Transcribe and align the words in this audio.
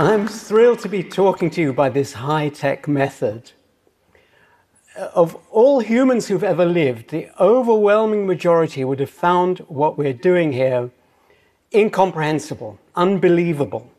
I'm 0.00 0.26
thrilled 0.26 0.78
to 0.78 0.88
be 0.88 1.02
talking 1.02 1.50
to 1.50 1.60
you 1.60 1.74
by 1.74 1.90
this 1.90 2.14
high 2.14 2.48
tech 2.48 2.88
method. 2.88 3.52
Of 4.96 5.36
all 5.50 5.80
humans 5.80 6.26
who've 6.26 6.42
ever 6.42 6.64
lived, 6.64 7.10
the 7.10 7.28
overwhelming 7.38 8.26
majority 8.26 8.82
would 8.82 8.98
have 8.98 9.10
found 9.10 9.58
what 9.68 9.98
we're 9.98 10.14
doing 10.14 10.54
here 10.54 10.90
incomprehensible, 11.74 12.78
unbelievable. 12.96 13.90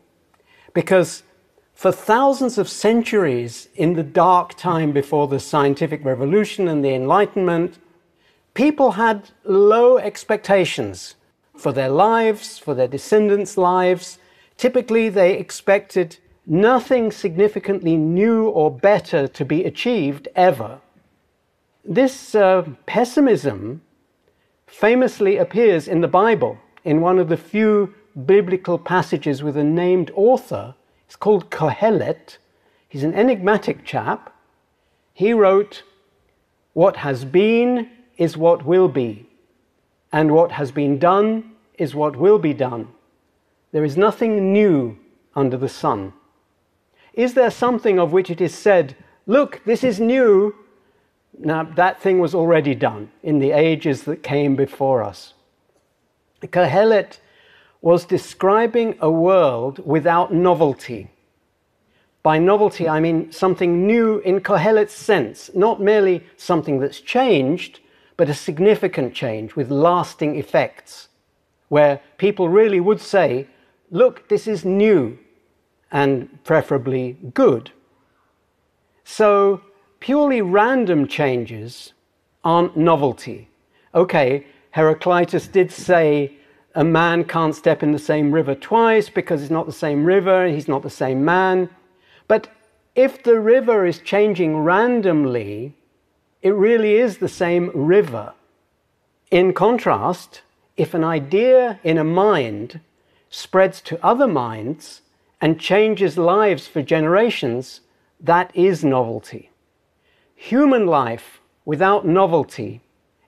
Because 0.74 1.22
for 1.76 1.92
thousands 1.92 2.58
of 2.58 2.68
centuries, 2.68 3.70
in 3.76 3.94
the 3.94 4.02
dark 4.02 4.56
time 4.56 4.92
before 4.92 5.28
the 5.28 5.40
scientific 5.40 6.04
revolution 6.04 6.68
and 6.68 6.84
the 6.84 6.96
Enlightenment, 6.96 7.78
people 8.56 8.94
had 8.94 9.30
low 9.44 10.00
expectations 10.00 11.14
for 11.56 11.72
their 11.72 11.90
lives, 11.90 12.58
for 12.58 12.74
their 12.74 12.88
descendants' 12.88 13.56
lives. 13.56 14.18
Typically, 14.62 15.10
they 15.10 15.34
expected 15.40 16.18
nothing 16.46 17.12
significantly 17.12 17.98
new 17.98 18.48
or 18.48 18.70
better 18.70 19.28
to 19.28 19.44
be 19.44 19.64
achieved 19.64 20.28
ever. 20.36 20.80
This 21.84 22.36
uh, 22.36 22.70
pessimism 22.86 23.82
famously 24.68 25.38
appears 25.38 25.88
in 25.88 26.02
the 26.02 26.08
Bible 26.08 26.60
in 26.84 27.02
one 27.02 27.18
of 27.18 27.28
the 27.28 27.38
few 27.38 27.96
biblical 28.28 28.78
passages 28.78 29.42
with 29.42 29.58
a 29.58 29.64
named 29.64 30.12
author. 30.14 30.76
It's 31.08 31.16
called 31.16 31.50
Kohelet. 31.50 32.38
He's 32.88 33.04
an 33.04 33.16
enigmatic 33.16 33.84
chap. 33.84 34.32
He 35.12 35.34
wrote, 35.34 35.82
What 36.74 36.98
has 36.98 37.26
been 37.26 37.90
is 38.16 38.38
what 38.38 38.64
will 38.64 38.90
be, 38.90 39.28
and 40.12 40.32
what 40.32 40.52
has 40.52 40.72
been 40.72 41.00
done 41.00 41.54
is 41.80 41.96
what 41.96 42.16
will 42.16 42.38
be 42.38 42.54
done. 42.54 42.90
There 43.72 43.86
is 43.86 43.98
nothing 43.98 44.52
new 44.52 44.98
under 45.36 45.58
the 45.58 45.70
sun. 45.70 46.14
Is 47.14 47.34
there 47.34 47.52
something 47.52 48.00
of 48.00 48.12
which 48.12 48.30
it 48.30 48.42
is 48.42 48.54
said, 48.54 48.96
Look, 49.28 49.62
this 49.66 49.84
is 49.84 50.00
new? 50.00 50.56
Now, 51.38 51.64
that 51.64 52.02
thing 52.02 52.20
was 52.20 52.36
already 52.36 52.76
done 52.76 53.12
in 53.24 53.40
the 53.40 53.52
ages 53.52 54.04
that 54.04 54.24
came 54.24 54.56
before 54.56 55.02
us. 55.02 55.34
Kohelet 56.42 57.20
was 57.82 58.06
describing 58.06 58.96
a 59.00 59.10
world 59.10 59.80
without 59.86 60.34
novelty. 60.34 61.10
By 62.24 62.38
novelty, 62.38 62.88
I 62.88 63.00
mean 63.00 63.32
something 63.32 63.88
new 63.88 64.20
in 64.20 64.42
Kohelet's 64.42 64.94
sense, 64.94 65.50
not 65.56 65.82
merely 65.82 66.24
something 66.38 66.80
that's 66.80 67.00
changed, 67.00 67.80
but 68.18 68.30
a 68.30 68.34
significant 68.34 69.16
change 69.16 69.56
with 69.56 69.72
lasting 69.72 70.36
effects, 70.36 71.08
where 71.70 72.02
people 72.18 72.50
really 72.50 72.80
would 72.80 73.02
say, 73.02 73.48
look, 73.92 74.28
this 74.30 74.48
is 74.48 74.66
new 74.66 75.20
and 75.92 76.44
preferably 76.44 77.18
good. 77.34 77.72
So, 79.04 79.62
purely 80.00 80.42
random 80.42 81.08
changes 81.08 81.94
aren't 82.44 82.78
novelty. 82.78 83.50
Okay, 83.94 84.48
Heraclitus 84.72 85.48
did 85.48 85.72
say 85.72 86.34
a 86.74 86.84
man 86.84 87.26
can't 87.26 87.54
step 87.54 87.84
in 87.84 87.92
the 87.92 88.00
same 88.00 88.32
river 88.32 88.56
twice 88.56 89.10
because 89.10 89.42
it's 89.42 89.52
not 89.52 89.66
the 89.66 89.74
same 89.74 90.06
river, 90.06 90.48
he's 90.48 90.70
not 90.70 90.82
the 90.82 90.90
same 90.90 91.26
man. 91.26 91.70
But 92.28 92.48
if 92.96 93.24
the 93.24 93.40
river 93.40 93.86
is 93.86 94.00
changing 94.00 94.60
randomly, 94.60 95.76
it 96.42 96.52
really 96.52 96.96
is 96.96 97.18
the 97.18 97.28
same 97.28 97.70
river. 97.74 98.34
In 99.30 99.54
contrast, 99.54 100.42
if 100.78 100.94
an 100.94 101.04
idea 101.04 101.80
in 101.84 101.98
a 101.98 102.04
mind 102.04 102.80
spreads 103.32 103.82
to 103.82 104.06
other 104.06 104.28
minds 104.28 105.02
and 105.40 105.60
changes 105.60 106.18
lives 106.18 106.68
for 106.68 106.84
generations, 106.84 107.82
that 108.20 108.56
is 108.56 108.84
novelty. 108.84 109.50
Human 110.36 110.86
life 110.86 111.42
without 111.66 112.06
novelty 112.06 112.82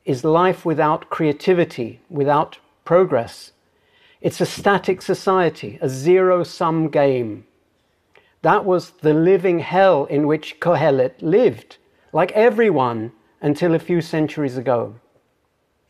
is 0.05 0.23
life 0.23 0.65
without 0.65 1.09
creativity, 1.09 2.01
without 2.09 2.59
progress. 2.85 3.53
It's 4.21 4.41
a 4.41 4.45
static 4.45 5.01
society, 5.01 5.79
a 5.81 5.89
zero 5.89 6.43
sum 6.43 6.89
game. 6.89 7.45
That 8.41 8.65
was 8.65 8.91
the 9.01 9.13
living 9.13 9.59
hell 9.59 10.05
in 10.05 10.27
which 10.27 10.59
Kohelet 10.59 11.21
lived, 11.21 11.77
like 12.11 12.31
everyone 12.33 13.13
until 13.41 13.73
a 13.73 13.79
few 13.79 14.01
centuries 14.01 14.57
ago. 14.57 14.95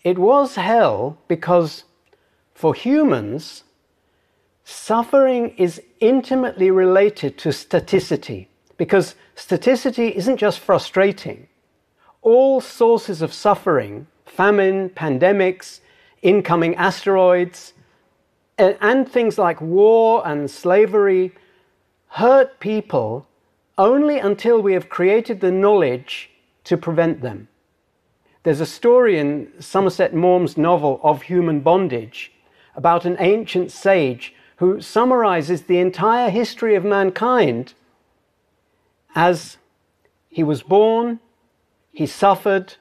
It 0.03 0.19
was 0.19 0.55
hell 0.55 1.17
because 1.27 1.85
for 2.53 2.75
humans, 2.75 3.63
suffering 4.63 5.49
is 5.57 5.81
intimately 5.99 6.71
related 6.71 7.37
to 7.39 7.49
staticity, 7.49 8.47
because 8.77 9.15
staticity 9.35 10.11
isn't 10.13 10.37
just 10.37 10.59
frustrating. 10.59 11.47
All 12.21 12.61
sources 12.61 13.21
of 13.21 13.33
suffering, 13.33 14.07
famine, 14.25 14.89
pandemics, 14.89 15.81
incoming 16.21 16.75
asteroids, 16.75 17.73
and 18.57 19.09
things 19.09 19.37
like 19.37 19.59
war 19.61 20.25
and 20.25 20.49
slavery 20.49 21.33
hurt 22.07 22.59
people 22.59 23.27
only 23.77 24.19
until 24.19 24.61
we 24.61 24.73
have 24.73 24.89
created 24.89 25.41
the 25.41 25.51
knowledge 25.51 26.29
to 26.63 26.77
prevent 26.77 27.21
them. 27.21 27.47
There's 28.43 28.61
a 28.61 28.65
story 28.65 29.17
in 29.17 29.51
Somerset 29.59 30.13
Maugham's 30.13 30.57
novel 30.57 30.99
Of 31.03 31.23
Human 31.23 31.61
Bondage 31.61 32.31
about 32.75 33.05
an 33.05 33.17
ancient 33.19 33.71
sage 33.71 34.33
who 34.57 34.81
summarizes 34.81 35.63
the 35.63 35.79
entire 35.79 36.29
history 36.29 36.75
of 36.75 36.85
mankind 36.85 37.73
as 39.15 39.57
he 40.29 40.43
was 40.43 40.63
born, 40.63 41.19
he 41.91 42.05
suffered, 42.05 42.75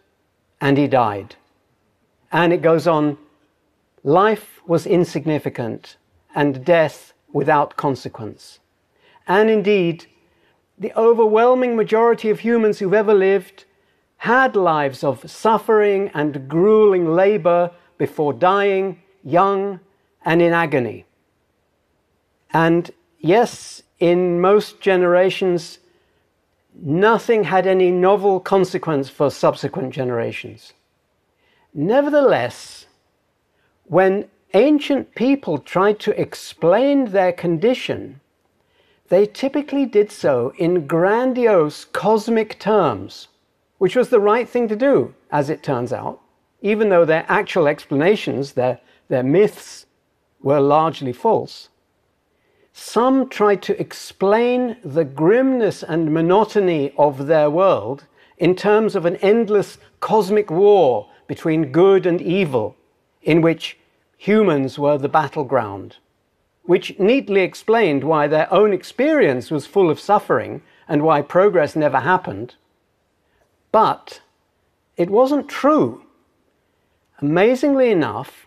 and 0.61 0.79
he 0.79 0.87
died. 0.87 1.37
And 2.31 2.53
it 2.53 2.63
goes 2.63 2.87
on 2.87 3.19
Life 4.05 4.61
was 4.67 4.87
insignificant 4.87 5.97
and 6.35 6.65
death 6.65 7.13
without 7.33 7.77
consequence. 7.77 8.59
And 9.29 9.49
indeed, 9.49 10.07
the 10.77 10.93
overwhelming 10.99 11.77
majority 11.77 12.31
of 12.31 12.41
humans 12.41 12.79
who've 12.79 12.95
ever 12.95 13.15
lived 13.15 13.65
had 14.17 14.57
lives 14.57 15.05
of 15.05 15.31
suffering 15.31 16.11
and 16.15 16.49
grueling 16.49 17.15
labor 17.15 17.71
before 17.99 18.33
dying, 18.33 19.01
young 19.23 19.79
and 20.25 20.43
in 20.43 20.53
agony. 20.53 21.05
And 22.53 22.91
yes, 23.19 23.83
in 23.99 24.41
most 24.41 24.81
generations, 24.81 25.79
nothing 26.75 27.45
had 27.45 27.67
any 27.67 27.91
novel 27.91 28.41
consequence 28.41 29.09
for 29.09 29.31
subsequent 29.31 29.95
generations. 29.95 30.73
Nevertheless, 31.75 32.87
when 33.85 34.29
ancient 34.55 35.15
people 35.15 35.59
tried 35.59 35.99
to 36.01 36.21
explain 36.21 37.07
their 37.07 37.33
condition, 37.33 38.21
they 39.09 39.27
typically 39.27 39.87
did 39.87 40.11
so 40.11 40.53
in 40.59 40.87
grandiose 40.87 41.85
cosmic 41.85 42.59
terms, 42.59 43.29
which 43.79 43.97
was 43.97 44.09
the 44.09 44.21
right 44.21 44.49
thing 44.49 44.69
to 44.69 44.77
do, 44.77 45.15
as 45.31 45.51
it 45.51 45.63
turns 45.63 45.93
out, 45.93 46.21
even 46.61 46.89
though 46.89 47.05
their 47.05 47.25
actual 47.29 47.67
explanations, 47.67 48.53
their, 48.53 48.79
their 49.09 49.23
myths, 49.23 49.87
were 50.43 50.61
largely 50.61 51.13
false. 51.13 51.69
Some 52.73 53.29
tried 53.29 53.63
to 53.63 53.79
explain 53.81 54.77
the 54.83 55.05
grimness 55.05 55.83
and 55.83 56.13
monotony 56.13 56.93
of 56.97 57.27
their 57.27 57.51
world 57.51 58.07
in 58.39 58.57
terms 58.57 58.97
of 58.97 59.05
an 59.05 59.17
endless 59.17 59.79
cosmic 60.01 60.51
war 60.51 61.09
between 61.27 61.71
good 61.73 62.07
and 62.07 62.21
evil, 62.21 62.77
in 63.23 63.43
which 63.43 63.79
humans 64.17 64.79
were 64.79 64.99
the 64.99 65.09
battleground, 65.09 65.97
which 66.65 66.99
neatly 66.99 67.43
explained 67.43 68.05
why 68.05 68.27
their 68.27 68.53
own 68.53 68.73
experience 68.73 69.51
was 69.51 69.67
full 69.67 69.91
of 69.91 70.01
suffering 70.01 70.63
and 70.89 71.03
why 71.03 71.23
progress 71.23 71.77
never 71.77 72.01
happened. 72.01 72.55
But 73.71 74.23
it 74.97 75.11
wasn't 75.11 75.49
true. 75.49 76.05
Amazingly 77.21 77.91
enough, 77.91 78.47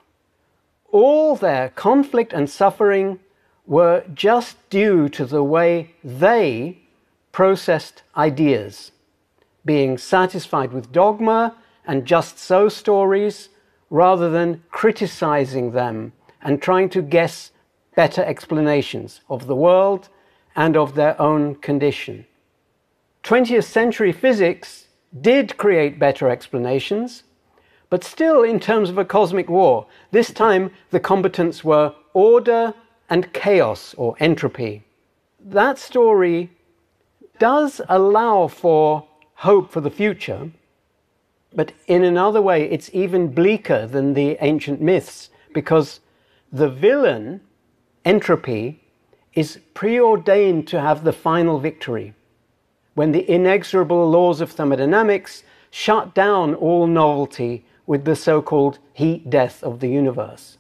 all 0.92 1.36
their 1.36 1.70
conflict 1.70 2.34
and 2.34 2.50
suffering 2.50 3.20
were 3.68 4.04
just 4.14 4.58
due 4.70 5.10
to 5.10 5.26
the 5.26 5.44
way 5.44 5.94
they 6.04 6.78
processed 7.32 8.04
ideas, 8.16 8.92
being 9.66 9.98
satisfied 9.98 10.72
with 10.72 10.92
dogma 10.92 11.56
and 11.86 12.06
just 12.06 12.38
so 12.40 12.70
stories 12.70 13.50
rather 13.90 14.30
than 14.30 14.64
criticizing 14.70 15.72
them 15.72 16.14
and 16.42 16.62
trying 16.62 16.90
to 16.90 17.02
guess 17.02 17.52
better 17.96 18.24
explanations 18.24 19.22
of 19.30 19.48
the 19.48 19.56
world 19.56 20.10
and 20.56 20.78
of 20.78 20.96
their 20.96 21.20
own 21.20 21.56
condition. 21.56 22.26
20th 23.24 23.64
century 23.64 24.12
physics 24.12 24.88
did 25.22 25.58
create 25.58 25.98
better 25.98 26.30
explanations, 26.30 27.24
but 27.90 28.04
still, 28.04 28.44
in 28.44 28.60
terms 28.60 28.90
of 28.90 28.98
a 28.98 29.06
cosmic 29.06 29.50
war, 29.50 29.88
this 30.12 30.32
time 30.32 30.72
the 30.92 31.00
combatants 31.00 31.64
were 31.64 31.94
order 32.14 32.74
and 33.10 33.32
chaos 33.34 33.94
or 33.98 34.16
entropy. 34.20 34.84
that 35.40 35.78
story 35.78 36.50
does 37.38 37.82
allow 37.90 38.48
for 38.48 39.06
hope 39.36 39.72
for 39.72 39.82
the 39.82 39.92
future, 39.92 40.52
but 41.54 41.72
in 41.88 42.04
another 42.04 42.42
way, 42.42 42.70
it's 42.70 42.90
even 42.94 43.34
bleaker 43.34 43.86
than 43.88 44.14
the 44.14 44.38
ancient 44.42 44.82
myths 44.82 45.30
because 45.54 46.00
the 46.52 46.70
villain, 46.70 47.42
entropy, 48.04 48.82
is 49.34 49.60
preordained 49.74 50.68
to 50.68 50.80
have 50.80 51.04
the 51.04 51.14
final 51.14 51.60
victory. 51.60 52.14
When 52.94 53.12
the 53.12 53.30
inexorable 53.30 54.10
laws 54.10 54.42
of 54.42 54.52
thermodynamics 54.52 55.44
shut 55.70 56.14
down 56.16 56.56
all 56.56 56.88
novelty 56.88 57.66
with 57.86 58.06
the 58.06 58.16
so 58.16 58.42
called 58.42 58.80
heat 58.94 59.30
death 59.30 59.62
of 59.64 59.80
the 59.80 59.90
universe. 59.90 60.58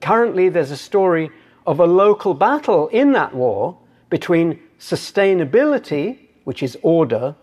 Currently, 0.00 0.48
there's 0.48 0.70
a 0.70 0.76
story 0.76 1.30
of 1.66 1.80
a 1.80 1.86
local 1.86 2.34
battle 2.34 2.88
in 2.88 3.12
that 3.12 3.34
war 3.34 3.78
between 4.10 4.60
sustainability, 4.78 6.18
which 6.44 6.62
is 6.62 6.78
order, 6.82 7.36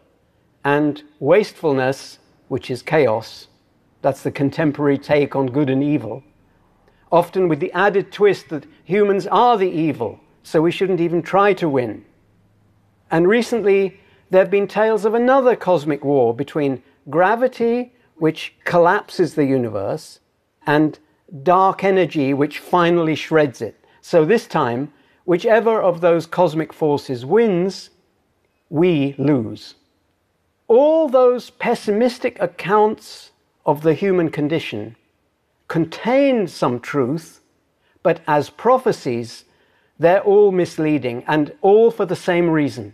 and 0.64 1.04
wastefulness, 1.20 2.20
which 2.48 2.72
is 2.72 2.82
chaos. 2.82 3.48
That's 4.02 4.24
the 4.24 4.32
contemporary 4.32 4.98
take 4.98 5.36
on 5.36 5.48
good 5.48 5.70
and 5.70 5.84
evil. 5.84 6.24
Often 7.12 7.48
with 7.50 7.60
the 7.60 7.72
added 7.74 8.12
twist 8.12 8.50
that 8.50 8.66
humans 8.84 9.28
are 9.28 9.58
the 9.58 9.70
evil, 9.70 10.20
so 10.44 10.62
we 10.62 10.72
shouldn't 10.72 11.02
even 11.02 11.22
try 11.22 11.54
to 11.54 11.70
win. 11.70 12.06
And 13.12 13.28
recently, 13.28 14.00
there 14.30 14.42
have 14.42 14.52
been 14.52 14.68
tales 14.68 15.06
of 15.06 15.14
another 15.14 15.56
cosmic 15.56 16.04
war 16.04 16.34
between 16.34 16.82
gravity, 17.10 17.94
which 18.16 18.56
collapses 18.64 19.36
the 19.36 19.46
universe, 19.46 20.20
and 20.66 20.98
dark 21.44 21.84
energy, 21.84 22.34
which 22.34 22.60
finally 22.60 23.16
shreds 23.16 23.62
it. 23.62 23.80
So 24.02 24.26
this 24.26 24.48
time, 24.48 24.94
whichever 25.26 25.82
of 25.82 26.02
those 26.02 26.26
cosmic 26.26 26.72
forces 26.72 27.26
wins, 27.26 27.90
we 28.70 29.16
lose. 29.18 29.76
All 30.68 31.08
those 31.08 31.50
pessimistic 31.50 32.42
accounts 32.42 33.32
of 33.66 33.82
the 33.82 33.94
human 33.94 34.30
condition 34.30 34.96
contain 35.68 36.48
some 36.48 36.80
truth, 36.80 37.42
but 38.04 38.22
as 38.28 38.50
prophecies, 38.50 39.46
they're 39.98 40.22
all 40.22 40.52
misleading 40.52 41.24
and 41.28 41.54
all 41.62 41.90
for 41.90 42.06
the 42.06 42.16
same 42.16 42.50
reason. 42.50 42.94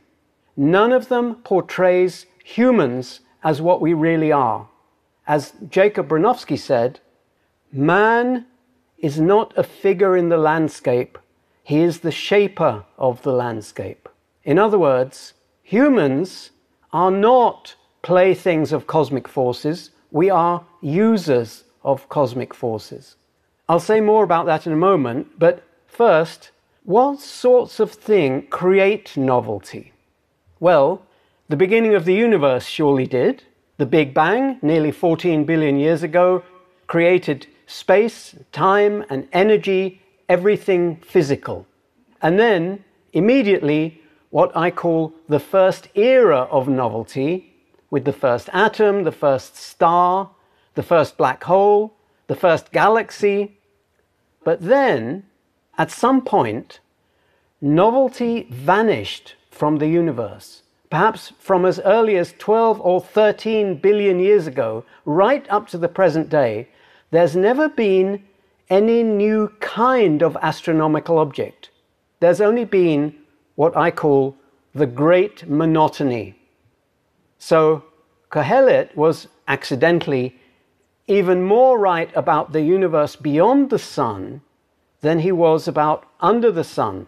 None 0.56 0.92
of 0.92 1.10
them 1.10 1.36
portrays 1.36 2.26
humans 2.44 3.22
as 3.44 3.62
what 3.62 3.82
we 3.82 3.94
really 3.94 4.32
are. 4.32 4.68
As 5.28 5.54
Jacob 5.70 6.08
Bronowski 6.10 6.58
said, 6.58 7.00
man 7.72 8.46
is 8.98 9.20
not 9.20 9.54
a 9.58 9.64
figure 9.64 10.16
in 10.16 10.30
the 10.30 10.38
landscape, 10.38 11.18
he 11.64 11.80
is 11.80 12.00
the 12.00 12.12
shaper 12.12 12.86
of 12.98 13.22
the 13.22 13.32
landscape. 13.32 14.10
In 14.44 14.60
other 14.60 14.78
words, 14.78 15.34
humans 15.64 16.52
are 16.92 17.12
not 17.12 17.76
playthings 18.02 18.72
of 18.72 18.88
cosmic 18.88 19.28
forces, 19.28 19.92
we 20.12 20.30
are 20.30 20.66
users 20.82 21.64
of 21.84 22.10
cosmic 22.10 22.54
forces. 22.54 23.16
I'll 23.70 23.80
say 23.80 24.02
more 24.02 24.24
about 24.24 24.46
that 24.48 24.68
in 24.68 24.74
a 24.74 24.78
moment, 24.78 25.40
but 25.40 25.64
first, 25.88 26.52
what 26.84 27.20
sorts 27.20 27.80
of 27.80 27.92
thing 27.92 28.48
create 28.48 29.16
novelty? 29.16 29.94
Well, 30.60 31.06
the 31.48 31.56
beginning 31.56 31.96
of 31.96 32.06
the 32.06 32.14
universe 32.14 32.66
surely 32.66 33.06
did. 33.06 33.44
The 33.78 33.86
Big 33.86 34.14
Bang, 34.14 34.60
nearly 34.62 34.92
14 34.92 35.46
billion 35.46 35.80
years 35.80 36.04
ago, 36.04 36.44
created 36.88 37.48
space, 37.72 38.36
time, 38.52 39.06
and 39.10 39.28
energy, 39.32 40.02
everything 40.28 40.98
physical. 40.98 41.66
And 42.22 42.40
then, 42.40 42.84
immediately, 43.14 44.02
what 44.30 44.56
I 44.56 44.72
call 44.72 45.14
the 45.28 45.40
first 45.40 45.88
era 45.96 46.42
of 46.52 46.68
novelty, 46.68 47.54
with 47.90 48.06
the 48.06 48.14
first 48.14 48.50
atom, 48.54 49.04
the 49.04 49.12
first 49.12 49.56
star, 49.56 50.30
the 50.76 50.84
first 50.84 51.18
black 51.18 51.44
hole, 51.44 51.94
the 52.28 52.36
first 52.36 52.72
galaxy. 52.72 53.58
But 54.44 54.62
then, 54.62 55.24
at 55.78 55.92
some 55.92 56.22
point, 56.22 56.80
novelty 57.62 58.48
vanished 58.50 59.36
from 59.50 59.78
the 59.78 59.88
universe 59.88 60.62
perhaps 60.92 61.32
from 61.40 61.66
as 61.66 61.80
early 61.80 62.18
as 62.18 62.36
12 62.38 62.80
or 62.82 63.02
13 63.02 63.76
billion 63.78 64.20
years 64.20 64.46
ago, 64.46 64.84
right 65.06 65.50
up 65.50 65.68
to 65.70 65.78
the 65.78 65.88
present 65.88 66.30
day, 66.30 66.68
there's 67.12 67.36
never 67.36 67.70
been 67.70 68.24
any 68.70 69.04
new 69.04 69.52
kind 69.60 70.24
of 70.24 70.38
astronomical 70.42 71.18
object. 71.20 71.70
There's 72.22 72.42
only 72.42 72.66
been 72.66 73.16
what 73.56 73.76
I 73.76 73.92
call 73.92 74.36
the 74.74 74.88
great 74.88 75.50
monotony. 75.50 76.36
So 77.38 77.84
Kohelet 78.32 78.96
was 78.96 79.28
accidentally 79.48 80.40
even 81.08 81.44
more 81.44 81.78
right 81.78 82.10
about 82.16 82.54
the 82.54 82.62
universe 82.62 83.18
beyond 83.18 83.70
the 83.70 83.80
sun 83.80 84.42
than 85.02 85.20
he 85.20 85.32
was 85.32 85.68
about 85.68 86.06
under 86.22 86.52
the 86.52 86.64
sun. 86.64 87.08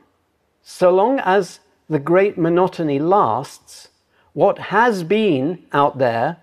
So 0.62 0.92
long 0.92 1.20
as 1.20 1.62
the 1.90 2.00
great 2.00 2.38
monotony 2.38 3.00
lasts, 3.00 3.90
what 4.34 4.58
has 4.58 5.04
been 5.04 5.64
out 5.72 5.98
there 6.00 6.38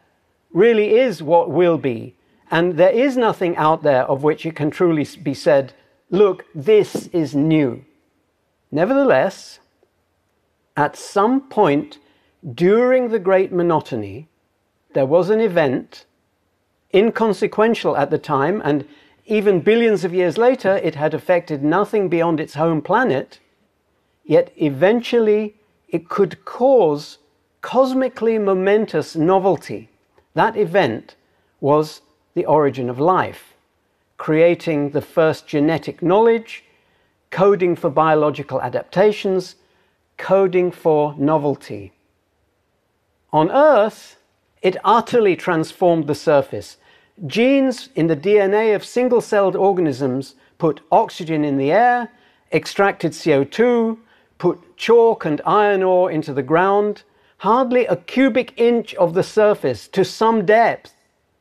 really 0.53 0.99
is 0.99 1.23
what 1.23 1.51
will 1.51 1.77
be. 1.77 2.15
And 2.51 2.77
there 2.77 2.91
is 2.91 3.17
nothing 3.17 3.57
out 3.57 3.83
there 3.83 4.05
of 4.05 4.23
which 4.23 4.45
it 4.45 4.57
can 4.57 4.71
truly 4.71 5.07
be 5.23 5.35
said, 5.35 5.73
look, 6.11 6.45
this 6.55 7.07
is 7.09 7.35
new. 7.35 7.85
Nevertheless, 8.73 9.61
at 10.77 10.97
some 10.97 11.43
point 11.49 11.99
during 12.55 13.09
the 13.09 13.19
great 13.19 13.53
monotony, 13.53 14.29
there 14.95 15.07
was 15.07 15.31
an 15.31 15.41
event, 15.41 16.07
inconsequential 16.93 17.97
at 17.97 18.11
the 18.11 18.19
time, 18.19 18.61
and 18.65 18.85
even 19.27 19.61
billions 19.61 20.05
of 20.05 20.13
years 20.13 20.37
later, 20.37 20.77
it 20.79 20.97
had 20.97 21.15
affected 21.15 21.63
nothing 21.63 22.09
beyond 22.09 22.41
its 22.41 22.55
home 22.55 22.83
planet 22.83 23.39
yet 24.31 24.53
eventually 24.57 25.57
it 25.89 26.09
could 26.09 26.45
cause 26.45 27.19
cosmically 27.63 28.39
momentous 28.39 29.17
novelty. 29.17 29.89
That 30.35 30.57
event 30.57 31.17
was 31.61 32.01
the 32.41 32.47
origin 32.47 32.89
of 32.89 32.99
life, 32.99 33.55
creating 34.17 34.89
the 34.91 35.03
first 35.03 35.47
genetic 35.47 36.01
knowledge, 36.01 36.65
coding 37.31 37.77
for 37.77 37.91
biological 37.91 38.63
adaptations, 38.63 39.57
coding 40.17 40.71
for 40.71 41.15
novelty. 41.19 41.93
On 43.31 43.51
Earth, 43.51 44.17
it 44.63 44.79
utterly 44.85 45.37
transformed 45.37 46.07
the 46.07 46.15
surface. 46.15 46.79
Genes 47.27 47.91
in 47.95 48.07
the 48.07 48.17
DNA 48.17 48.75
of 48.75 48.87
single 48.87 49.21
celled 49.21 49.55
organisms 49.55 50.35
put 50.57 50.81
oxygen 50.91 51.45
in 51.45 51.59
the 51.59 51.71
air, 51.71 52.09
extracted 52.53 53.13
CO2, 53.13 53.99
put 54.39 54.79
chalk 54.79 55.27
and 55.27 55.43
iron 55.45 55.83
ore 55.83 56.11
into 56.11 56.33
the 56.33 56.49
ground, 56.53 57.03
hardly 57.37 57.85
a 57.85 57.97
cubic 57.97 58.55
inch 58.57 58.95
of 58.95 59.13
the 59.13 59.23
surface 59.23 59.87
to 59.89 60.07
some 60.07 60.47
depth 60.47 60.95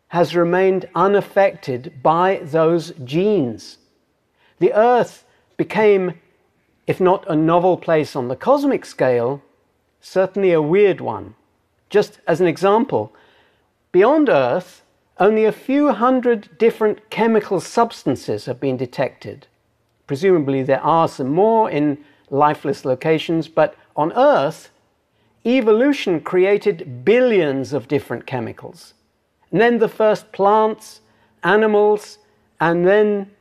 has 0.10 0.36
remained 0.36 0.89
unaffected 0.96 1.94
by 2.01 2.42
those 2.44 2.92
genes. 3.04 3.78
The 4.60 4.74
Earth 4.74 5.24
became, 5.56 6.20
if 6.88 7.00
not 7.00 7.30
a 7.30 7.36
novel 7.36 7.78
place 7.78 8.16
on 8.16 8.28
the 8.28 8.36
cosmic 8.36 8.86
scale, 8.86 9.42
certainly 10.01 10.51
a 10.51 10.62
weird 10.62 11.00
one. 11.00 11.36
Just 11.89 12.20
as 12.28 12.42
an 12.42 12.48
example, 12.48 13.13
beyond 13.92 14.30
Earth, 14.30 14.84
only 15.20 15.46
a 15.46 15.51
few 15.51 15.92
hundred 15.92 16.58
different 16.58 17.10
chemical 17.10 17.60
substances 17.60 18.46
have 18.46 18.60
been 18.60 18.78
detected. 18.78 19.48
Presumably, 20.08 20.63
there 20.63 20.82
are 20.82 21.08
some 21.08 21.30
more 21.30 21.70
in 21.70 21.98
lifeless 22.30 22.86
locations, 22.86 23.48
but 23.48 23.75
on 23.96 24.12
Earth, 24.13 24.72
evolution 25.46 26.20
created 26.22 27.06
billions 27.06 27.74
of 27.74 27.88
different 27.88 28.25
chemicals. 28.25 28.94
And 29.51 29.60
then 29.60 29.79
the 29.79 29.89
first 29.89 30.32
plants, 30.32 31.01
animals, 31.44 32.20
and 32.60 32.86
then 32.86 33.32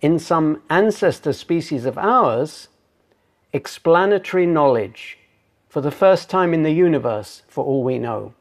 in 0.00 0.18
some 0.18 0.62
ancestor 0.70 1.32
species 1.32 1.84
of 1.84 1.98
ours, 1.98 2.68
explanatory 3.52 4.46
knowledge 4.46 5.18
for 5.68 5.80
the 5.80 5.90
first 5.90 6.30
time 6.30 6.54
in 6.54 6.62
the 6.62 6.72
universe, 6.72 7.42
for 7.48 7.64
all 7.64 7.82
we 7.82 7.98
know. 7.98 8.34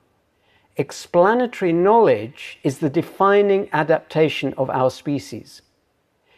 Explanatory 0.77 1.73
knowledge 1.73 2.59
is 2.63 2.77
the 2.77 2.89
defining 2.89 3.67
adaptation 3.73 4.53
of 4.57 4.69
our 4.69 4.91
species. 4.91 5.63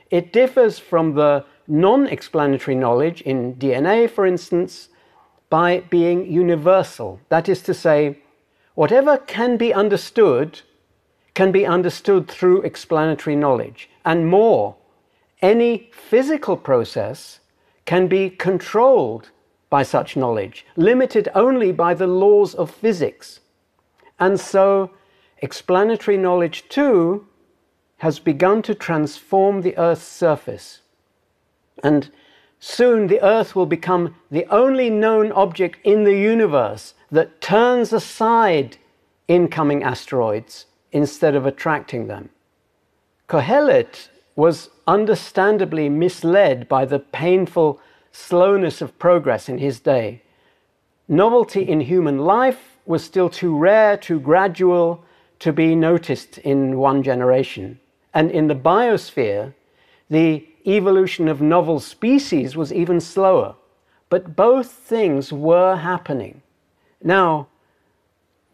It 0.09 0.31
differs 0.31 0.79
from 0.79 1.15
the 1.15 1.45
non 1.67 2.07
explanatory 2.07 2.75
knowledge 2.75 3.21
in 3.21 3.55
DNA, 3.55 4.09
for 4.09 4.25
instance, 4.25 4.89
by 5.49 5.81
being 5.89 6.31
universal. 6.31 7.19
That 7.29 7.49
is 7.49 7.61
to 7.63 7.73
say, 7.73 8.19
whatever 8.75 9.17
can 9.17 9.57
be 9.57 9.73
understood 9.73 10.61
can 11.39 11.53
be 11.53 11.65
understood 11.65 12.27
through 12.27 12.61
explanatory 12.63 13.33
knowledge. 13.33 13.89
And 14.03 14.27
more, 14.27 14.75
any 15.41 15.89
physical 15.93 16.57
process 16.57 17.39
can 17.85 18.09
be 18.09 18.29
controlled 18.29 19.29
by 19.69 19.83
such 19.83 20.17
knowledge, 20.17 20.65
limited 20.75 21.29
only 21.33 21.71
by 21.71 21.93
the 21.93 22.07
laws 22.07 22.53
of 22.53 22.69
physics. 22.69 23.39
And 24.19 24.37
so, 24.37 24.91
explanatory 25.37 26.17
knowledge 26.17 26.67
too 26.67 27.25
has 27.99 28.19
begun 28.19 28.61
to 28.63 28.75
transform 28.75 29.61
the 29.61 29.77
Earth's 29.77 30.03
surface. 30.03 30.81
And 31.81 32.11
soon 32.59 33.07
the 33.07 33.23
Earth 33.23 33.55
will 33.55 33.65
become 33.77 34.13
the 34.29 34.45
only 34.47 34.89
known 34.89 35.31
object 35.31 35.79
in 35.85 36.03
the 36.03 36.17
universe 36.17 36.95
that 37.09 37.39
turns 37.39 37.93
aside 37.93 38.75
incoming 39.29 39.83
asteroids 39.83 40.65
instead 40.91 41.35
of 41.35 41.45
attracting 41.45 42.07
them. 42.07 42.29
Kohelet 43.27 44.09
was 44.35 44.69
understandably 44.87 45.89
misled 45.89 46.67
by 46.67 46.85
the 46.85 46.99
painful 46.99 47.79
slowness 48.11 48.81
of 48.81 48.97
progress 48.97 49.49
in 49.49 49.57
his 49.57 49.79
day. 49.79 50.21
Novelty 51.07 51.61
in 51.61 51.81
human 51.81 52.19
life 52.19 52.77
was 52.85 53.03
still 53.03 53.29
too 53.29 53.55
rare, 53.57 53.97
too 53.97 54.19
gradual 54.19 55.03
to 55.39 55.53
be 55.53 55.75
noticed 55.75 56.37
in 56.39 56.77
one 56.77 57.03
generation. 57.03 57.79
And 58.13 58.31
in 58.31 58.47
the 58.47 58.55
biosphere, 58.55 59.53
the 60.09 60.47
evolution 60.65 61.27
of 61.27 61.41
novel 61.41 61.79
species 61.79 62.55
was 62.55 62.73
even 62.73 62.99
slower. 62.99 63.55
But 64.09 64.35
both 64.35 64.71
things 64.71 65.31
were 65.31 65.75
happening. 65.75 66.41
Now, 67.03 67.47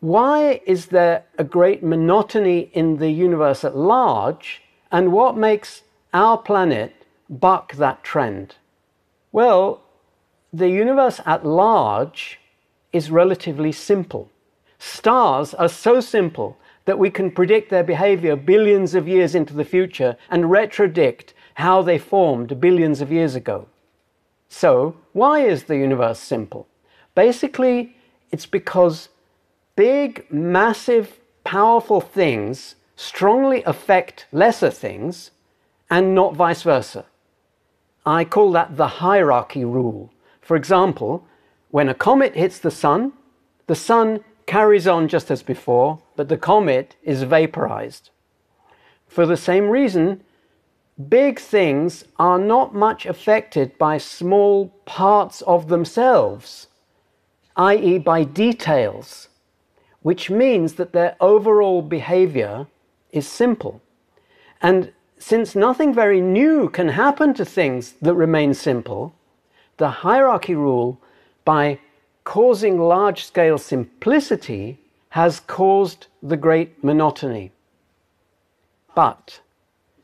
why 0.05 0.61
is 0.67 0.85
there 0.87 1.23
a 1.39 1.43
great 1.43 1.81
monotony 1.81 2.69
in 2.73 2.97
the 2.97 3.09
universe 3.09 3.63
at 3.63 3.75
large, 3.75 4.61
and 4.91 5.11
what 5.11 5.35
makes 5.35 5.81
our 6.13 6.37
planet 6.37 6.93
buck 7.27 7.73
that 7.73 8.03
trend? 8.03 8.53
Well, 9.31 9.81
the 10.53 10.69
universe 10.69 11.19
at 11.25 11.43
large 11.43 12.39
is 12.93 13.09
relatively 13.09 13.71
simple. 13.71 14.29
Stars 14.77 15.55
are 15.55 15.67
so 15.67 15.99
simple 15.99 16.55
that 16.85 16.99
we 16.99 17.09
can 17.09 17.31
predict 17.31 17.71
their 17.71 17.83
behavior 17.83 18.35
billions 18.35 18.93
of 18.93 19.07
years 19.07 19.33
into 19.33 19.55
the 19.55 19.65
future 19.65 20.15
and 20.29 20.43
retrodict 20.43 21.33
how 21.55 21.81
they 21.81 21.97
formed 21.97 22.61
billions 22.61 23.01
of 23.01 23.11
years 23.11 23.33
ago. 23.33 23.67
So, 24.49 24.97
why 25.13 25.39
is 25.39 25.63
the 25.63 25.77
universe 25.77 26.19
simple? 26.19 26.67
Basically, 27.15 27.95
it's 28.31 28.45
because 28.45 29.09
big, 29.75 30.25
massive, 30.31 31.19
powerful 31.43 32.01
things 32.01 32.75
strongly 32.95 33.63
affect 33.63 34.25
lesser 34.31 34.69
things 34.69 35.31
and 35.89 36.15
not 36.15 36.35
vice 36.35 36.63
versa. 36.63 37.05
I 38.05 38.23
call 38.23 38.51
that 38.53 38.77
the 38.77 38.87
hierarchy 38.87 39.65
rule. 39.65 40.13
For 40.41 40.55
example, 40.55 41.25
when 41.71 41.89
a 41.89 41.93
comet 41.93 42.35
hits 42.35 42.59
the 42.59 42.71
sun, 42.71 43.13
the 43.67 43.75
sun 43.75 44.23
carries 44.45 44.87
on 44.87 45.07
just 45.07 45.31
as 45.31 45.43
before, 45.43 46.01
but 46.15 46.29
the 46.29 46.37
comet 46.37 46.95
is 47.03 47.23
vaporized. 47.23 48.11
For 49.07 49.25
the 49.25 49.37
same 49.37 49.69
reason, 49.69 50.23
big 51.09 51.39
things 51.39 52.05
are 52.17 52.39
not 52.39 52.75
much 52.75 53.05
affected 53.05 53.77
by 53.77 53.97
small 53.97 54.67
parts 54.85 55.41
of 55.41 55.67
themselves, 55.67 56.67
i.e., 57.57 57.97
by 57.97 58.23
details 58.23 59.29
which 60.05 60.29
means 60.29 60.75
that 60.75 60.93
their 60.93 61.15
overall 61.19 61.81
behavior 61.81 62.67
is 63.11 63.27
simple. 63.27 63.81
And 64.61 64.93
since 65.17 65.55
nothing 65.55 65.95
very 65.95 66.21
new 66.21 66.69
can 66.69 66.89
happen 66.89 67.33
to 67.33 67.43
things 67.43 67.93
that 68.03 68.13
remain 68.13 68.53
simple, 68.53 69.15
the 69.77 69.89
hierarchy 70.05 70.53
rule, 70.53 71.01
by 71.43 71.79
causing 72.23 72.77
large 72.77 73.25
scale 73.25 73.57
simplicity, 73.57 74.77
has 75.09 75.39
caused 75.39 76.05
the 76.21 76.37
great 76.37 76.83
monotony. 76.83 77.51
But 78.93 79.39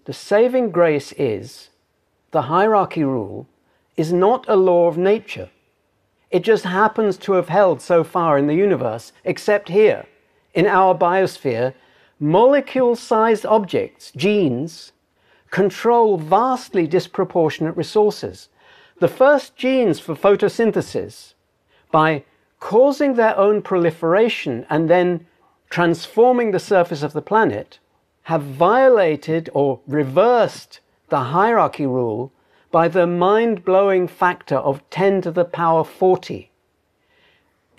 the 0.05 0.13
saving 0.13 0.72
grace 0.72 1.12
is 1.12 1.70
the 2.31 2.48
hierarchy 2.53 3.03
rule 3.03 3.48
is 3.98 4.12
not 4.12 4.50
a 4.50 4.55
law 4.55 4.88
of 4.88 4.98
nature. 4.98 5.51
It 6.31 6.43
just 6.43 6.63
happens 6.63 7.17
to 7.17 7.33
have 7.33 7.50
held 7.50 7.81
so 7.81 8.03
far 8.03 8.38
in 8.38 8.47
the 8.47 8.55
universe, 8.55 9.11
except 9.25 9.67
here, 9.67 10.05
in 10.53 10.65
our 10.65 10.95
biosphere, 10.95 11.73
molecule 12.19 12.95
sized 12.95 13.45
objects, 13.45 14.11
genes, 14.11 14.93
control 15.50 16.17
vastly 16.17 16.88
disproportionate 16.88 17.75
resources. 17.75 18.47
The 19.00 19.09
first 19.09 19.57
genes 19.57 20.00
for 20.00 20.15
photosynthesis, 20.15 21.33
by 21.91 22.23
causing 22.61 23.15
their 23.15 23.38
own 23.38 23.61
proliferation 23.61 24.65
and 24.69 24.89
then 24.89 25.25
transforming 25.69 26.51
the 26.51 26.59
surface 26.59 27.03
of 27.03 27.11
the 27.11 27.21
planet, 27.21 27.79
have 28.23 28.43
violated 28.43 29.50
or 29.53 29.81
reversed 29.88 30.79
the 31.09 31.19
hierarchy 31.19 31.85
rule 31.85 32.31
by 32.71 32.87
the 32.87 33.05
mind 33.05 33.65
blowing 33.65 34.07
factor 34.07 34.55
of 34.55 34.81
10 34.89 35.21
to 35.23 35.31
the 35.31 35.45
power 35.45 35.83
40. 35.83 36.49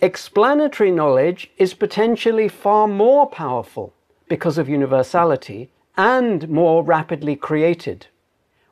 Explanatory 0.00 0.90
knowledge 0.90 1.50
is 1.56 1.74
potentially 1.74 2.48
far 2.48 2.86
more 2.86 3.26
powerful 3.26 3.94
because 4.28 4.58
of 4.58 4.68
universality 4.68 5.70
and 5.96 6.48
more 6.48 6.82
rapidly 6.82 7.36
created. 7.36 8.06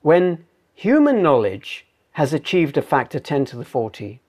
When 0.03 0.45
human 0.75 1.23
knowledge 1.23 1.87
has 2.13 2.35
achieved 2.35 2.77
a 2.77 2.83
factor 2.83 3.19
10 3.19 3.47
to 3.47 3.57
the 3.57 3.65
40, 3.65 4.21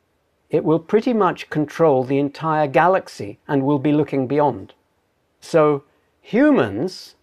it 0.50 0.64
will 0.64 0.80
pretty 0.80 1.14
much 1.14 1.50
control 1.50 2.04
the 2.04 2.20
entire 2.20 2.68
galaxy 2.68 3.40
and 3.48 3.64
will 3.64 3.80
be 3.80 3.94
looking 3.94 4.28
beyond. 4.28 4.74
So, 5.40 5.84
humans 6.22 7.16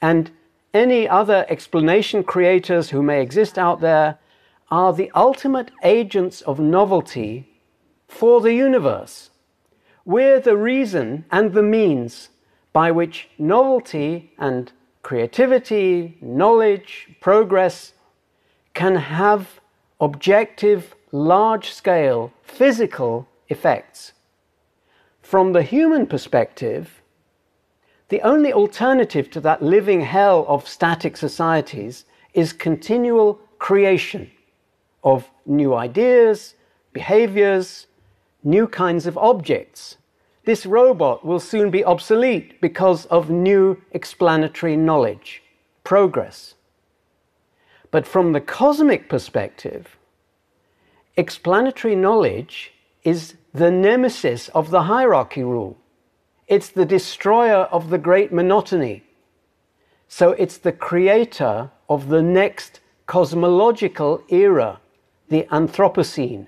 and 0.00 0.30
any 0.74 1.08
other 1.08 1.46
explanation 1.48 2.24
creators 2.24 2.90
who 2.90 3.02
may 3.02 3.22
exist 3.22 3.56
out 3.56 3.80
there 3.80 4.18
are 4.70 4.92
the 4.92 5.10
ultimate 5.14 5.70
agents 5.84 6.42
of 6.42 6.58
novelty 6.58 7.48
for 8.08 8.40
the 8.40 8.52
universe. 8.52 9.30
We're 10.04 10.40
the 10.40 10.56
reason 10.56 11.24
and 11.30 11.52
the 11.52 11.62
means 11.62 12.30
by 12.72 12.90
which 12.90 13.28
novelty 13.38 14.32
and 14.36 14.72
creativity, 15.02 16.18
knowledge, 16.20 17.08
progress 17.20 17.92
can 18.74 18.96
have 18.96 19.60
objective, 20.00 20.94
large 21.12 21.70
scale, 21.70 22.32
physical 22.42 23.28
effects. 23.48 24.12
From 25.22 25.52
the 25.52 25.62
human 25.62 26.06
perspective, 26.06 27.00
the 28.08 28.20
only 28.22 28.52
alternative 28.52 29.30
to 29.30 29.40
that 29.40 29.62
living 29.62 30.00
hell 30.00 30.44
of 30.48 30.68
static 30.68 31.16
societies 31.16 32.04
is 32.34 32.52
continual 32.52 33.40
creation 33.58 34.30
of 35.02 35.30
new 35.46 35.74
ideas, 35.74 36.54
behaviors, 36.92 37.86
new 38.42 38.66
kinds 38.66 39.06
of 39.06 39.16
objects. 39.16 39.96
This 40.44 40.66
robot 40.66 41.24
will 41.24 41.40
soon 41.40 41.70
be 41.70 41.84
obsolete 41.84 42.60
because 42.60 43.06
of 43.06 43.30
new 43.30 43.80
explanatory 43.92 44.76
knowledge, 44.76 45.42
progress. 45.82 46.54
But 47.90 48.06
from 48.06 48.32
the 48.32 48.40
cosmic 48.40 49.08
perspective, 49.08 49.96
explanatory 51.16 51.94
knowledge 51.94 52.72
is 53.04 53.34
the 53.54 53.70
nemesis 53.70 54.48
of 54.48 54.70
the 54.70 54.82
hierarchy 54.82 55.44
rule. 55.44 55.78
It's 56.46 56.68
the 56.68 56.84
destroyer 56.84 57.68
of 57.70 57.90
the 57.90 57.98
great 57.98 58.32
monotony. 58.32 59.02
So 60.08 60.30
it's 60.32 60.58
the 60.58 60.72
creator 60.72 61.70
of 61.88 62.08
the 62.08 62.22
next 62.22 62.80
cosmological 63.06 64.22
era, 64.28 64.80
the 65.28 65.44
Anthropocene. 65.50 66.46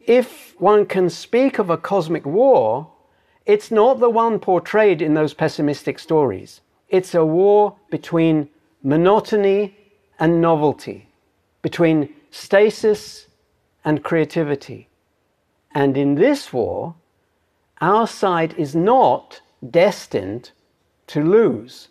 If 0.00 0.60
one 0.60 0.86
can 0.86 1.08
speak 1.08 1.58
of 1.58 1.70
a 1.70 1.76
cosmic 1.76 2.26
war, 2.26 2.90
it's 3.46 3.70
not 3.70 4.00
the 4.00 4.10
one 4.10 4.38
portrayed 4.38 5.00
in 5.00 5.14
those 5.14 5.34
pessimistic 5.34 5.98
stories. 5.98 6.60
It's 6.88 7.14
a 7.14 7.24
war 7.24 7.76
between 7.90 8.48
monotony 8.82 9.76
and 10.18 10.40
novelty, 10.40 11.08
between 11.62 12.12
stasis 12.30 13.28
and 13.84 14.02
creativity. 14.02 14.88
And 15.74 15.96
in 15.96 16.16
this 16.16 16.52
war, 16.52 16.94
our 17.82 18.06
side 18.06 18.54
is 18.56 18.74
not 18.74 19.42
destined 19.70 20.52
to 21.08 21.22
lose. 21.22 21.88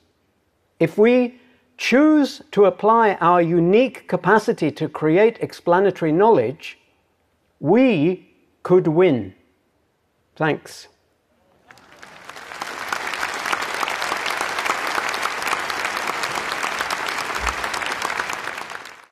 If 0.79 0.97
we 0.97 1.39
choose 1.77 2.41
to 2.51 2.65
apply 2.65 3.15
our 3.15 3.41
unique 3.41 4.07
capacity 4.07 4.71
to 4.71 4.87
create 4.87 5.37
explanatory 5.41 6.11
knowledge, 6.11 6.79
we 7.59 8.29
could 8.63 8.87
win. 8.87 9.35
Thanks. 10.35 10.87